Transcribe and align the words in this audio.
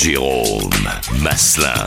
Jérôme 0.00 0.70
Masselin. 1.22 1.84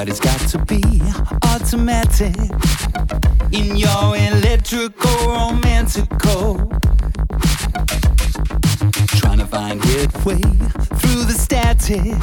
but 0.00 0.08
it's 0.08 0.18
got 0.18 0.40
to 0.48 0.56
be 0.64 0.82
automatic 1.52 2.34
in 3.52 3.76
your 3.76 4.16
electrical 4.16 5.14
romantical. 5.26 6.56
Trying 9.20 9.40
to 9.40 9.46
find 9.46 9.78
it 9.84 10.24
way 10.24 10.40
through 11.00 11.24
the 11.30 11.36
static. 11.36 12.16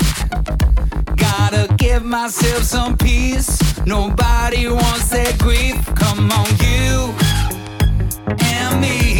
Gotta 1.17 1.71
give 1.75 2.03
myself 2.03 2.63
some 2.63 2.97
peace. 2.97 3.59
Nobody 3.85 4.67
wants 4.67 5.09
that 5.11 5.37
grief. 5.37 5.77
Come 5.93 6.31
on, 6.31 6.47
you 6.57 7.13
and 8.43 8.81
me. 8.81 9.16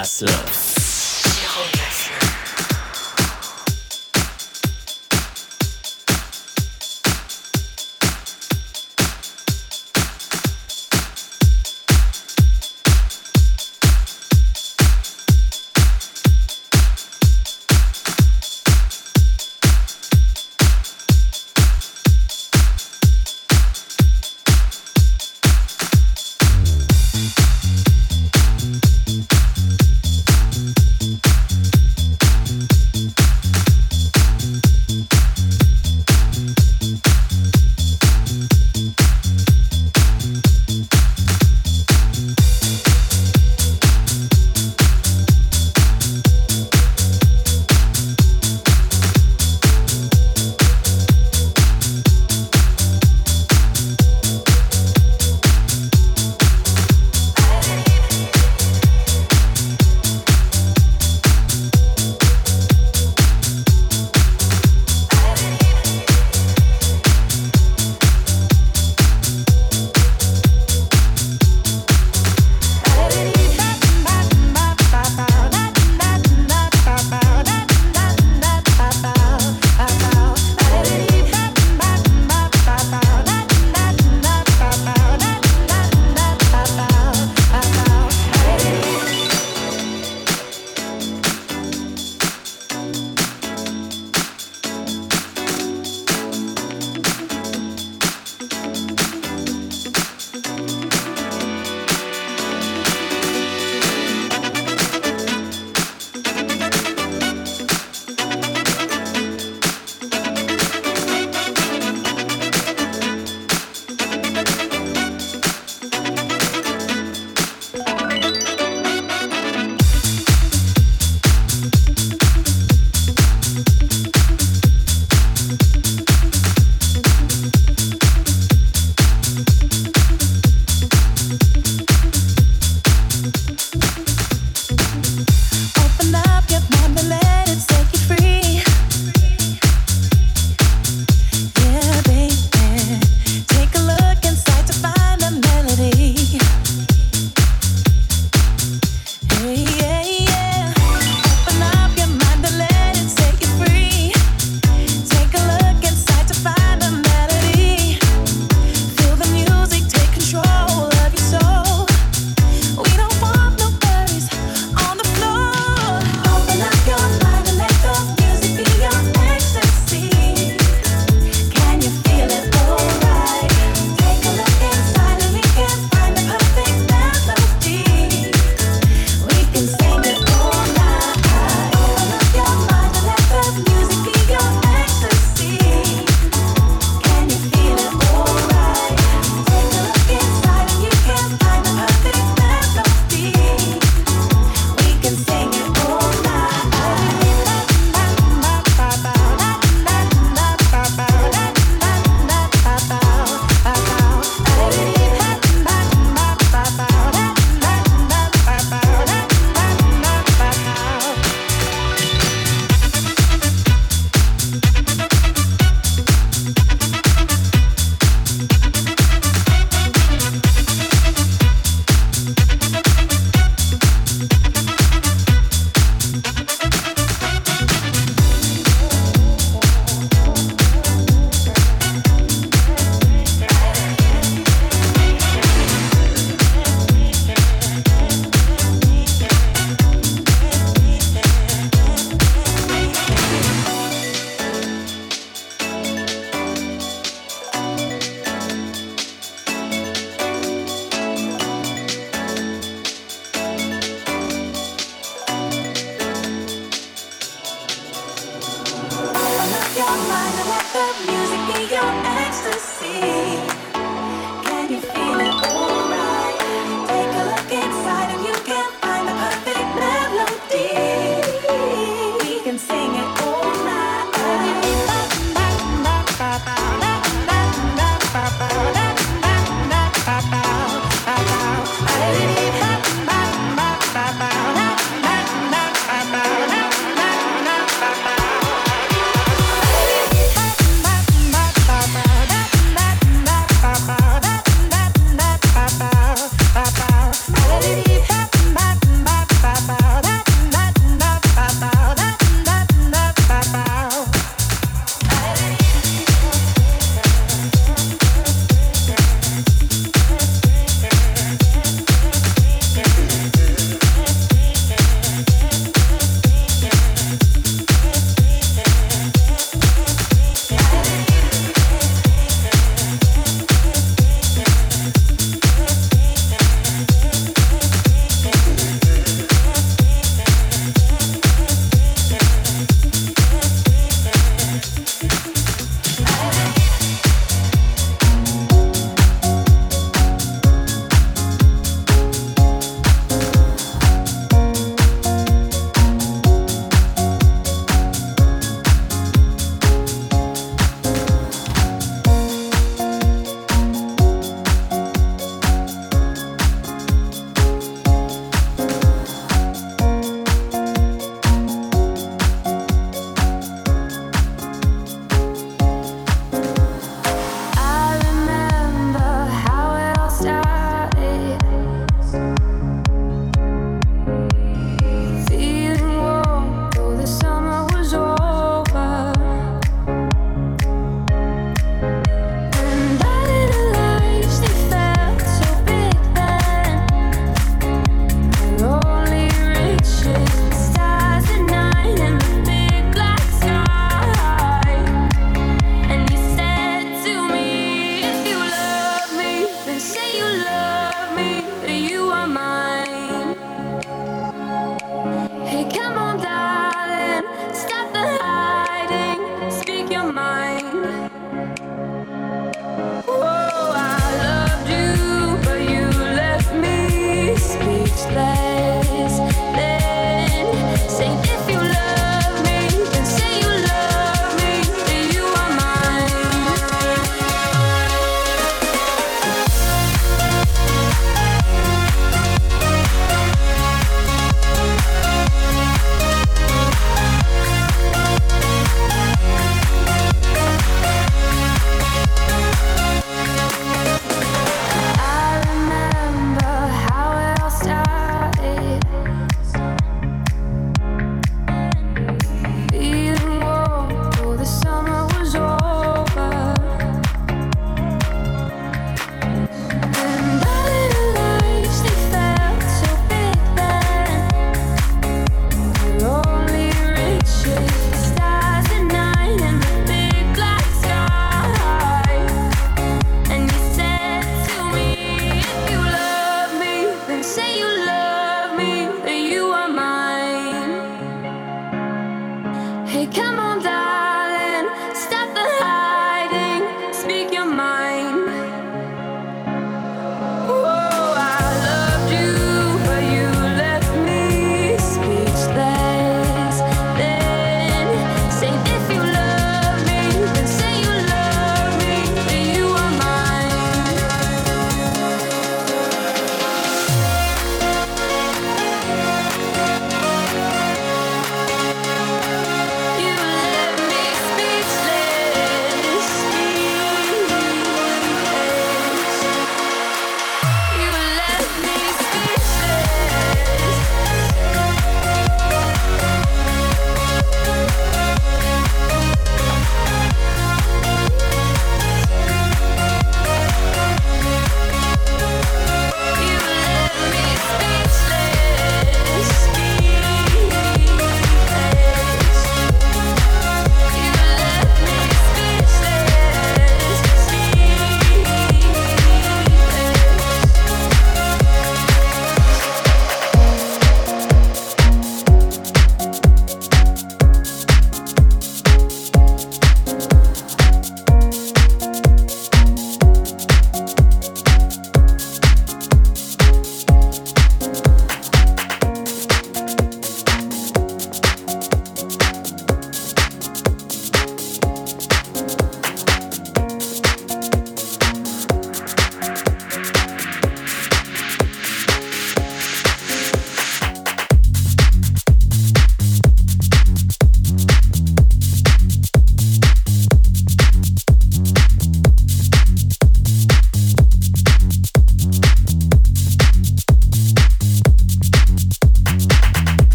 myself. 0.00 0.79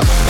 Club. 0.00 0.29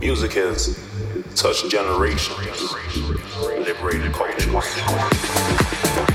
Music 0.00 0.32
has 0.34 0.78
touched 1.34 1.68
generations, 1.68 2.72
liberated 3.42 4.12
cultures. 4.12 6.07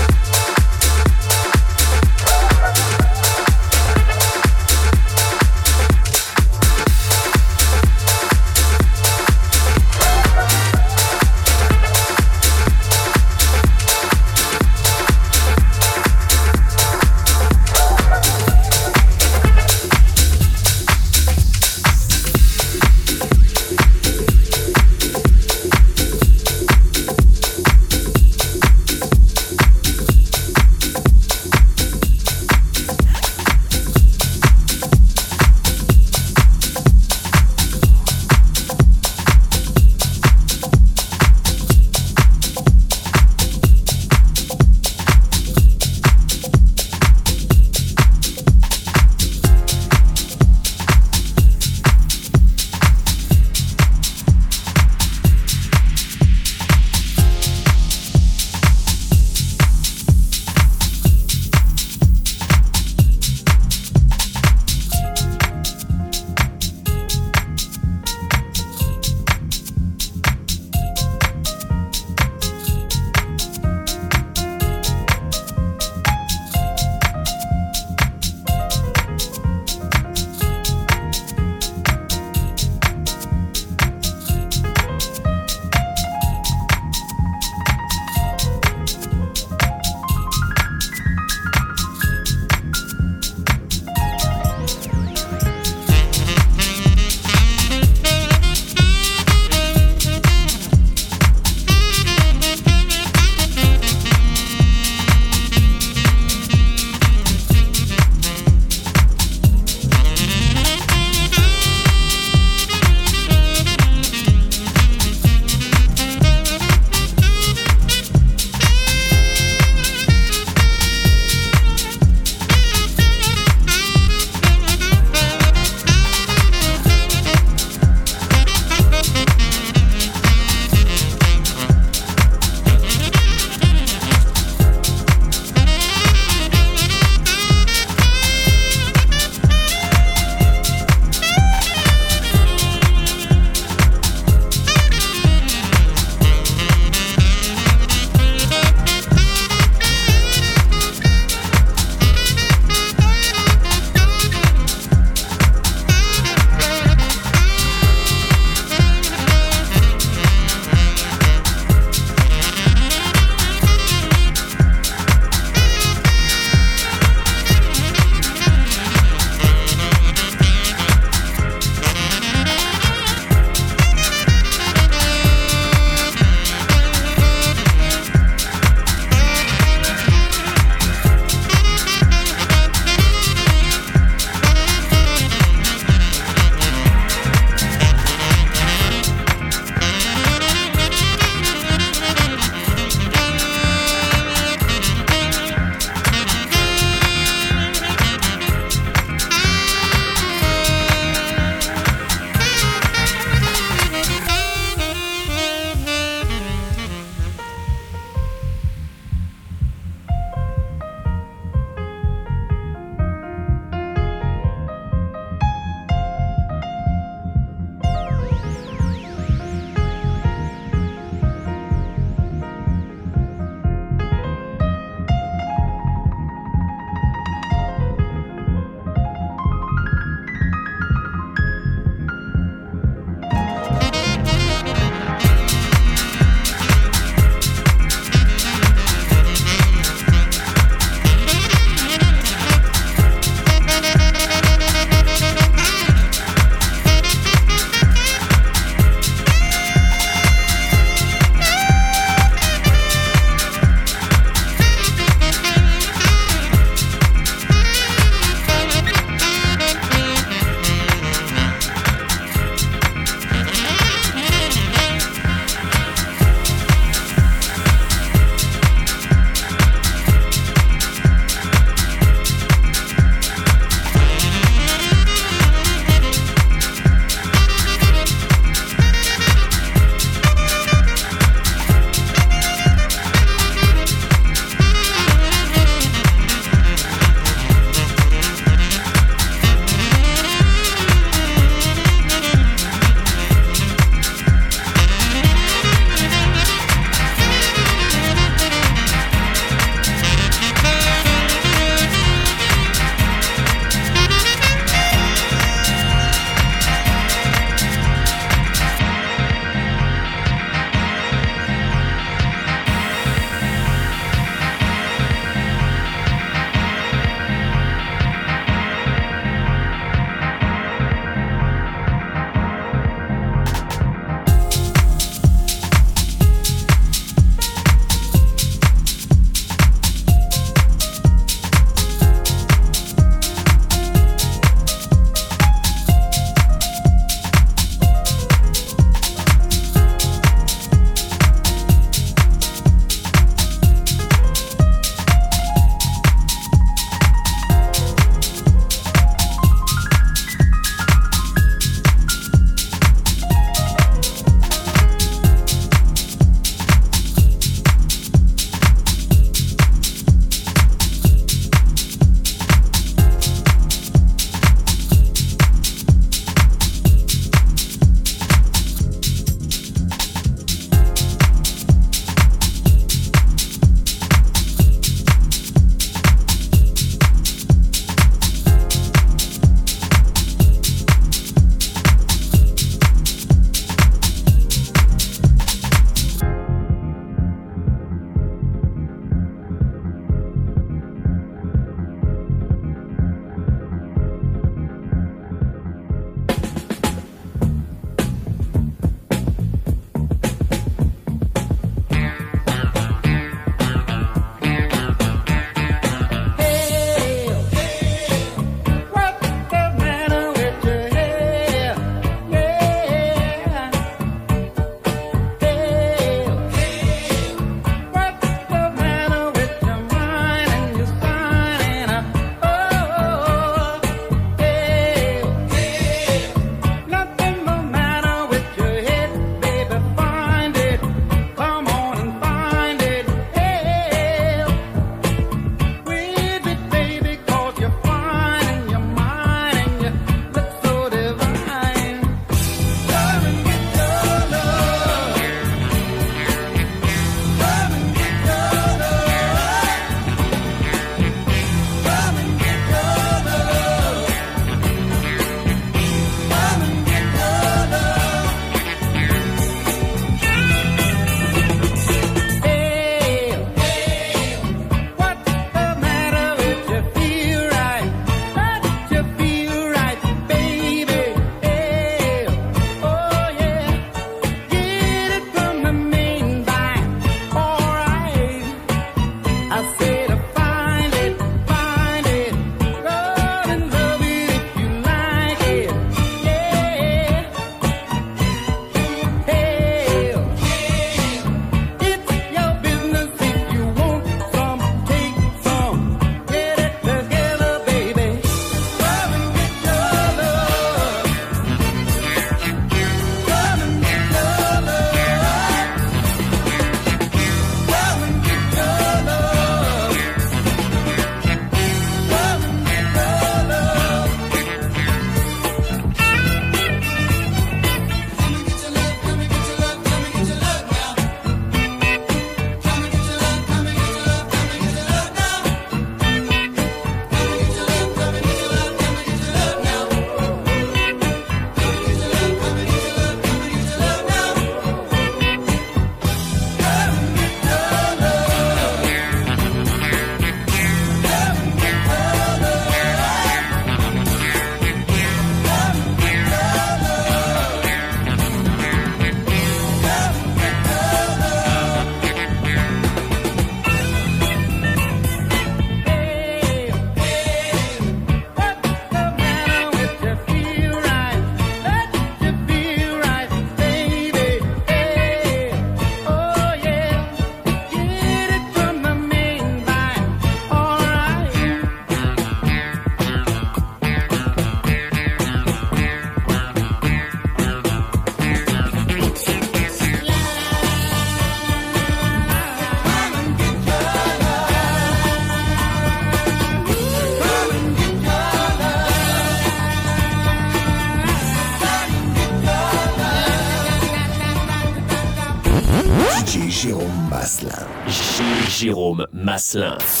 Masselin. 599.53 600.00